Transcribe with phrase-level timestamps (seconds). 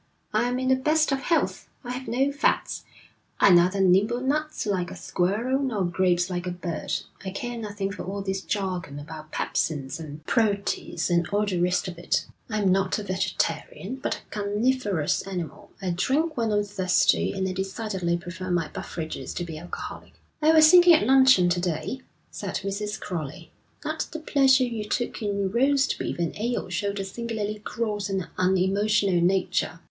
[0.33, 1.67] I'm in the best of health.
[1.83, 2.85] I have no fads.
[3.39, 6.91] I neither nibble nuts like a squirrel, nor grapes like a bird
[7.23, 11.87] I care nothing for all this jargon about pepsins and proteids and all the rest
[11.87, 12.25] of it.
[12.49, 17.51] I'm not a vegetarian, but a carnivorous animal; I drink when I'm thirsty, and I
[17.53, 22.55] decidedly prefer my beverages to be alcoholic.' 'I was thinking at luncheon to day,' said
[22.63, 22.99] Mrs.
[22.99, 23.51] Crowley,
[23.83, 28.27] 'that the pleasure you took in roast beef and ale showed a singularly gross and
[28.39, 29.79] unemotional nature.'